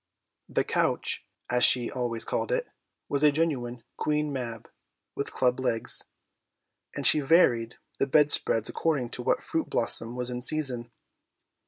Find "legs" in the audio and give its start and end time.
5.59-6.05